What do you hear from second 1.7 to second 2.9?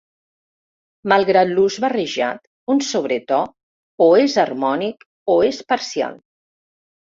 barrejat, un